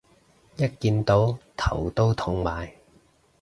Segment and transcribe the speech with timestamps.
[0.55, 2.73] 一見到頭都痛埋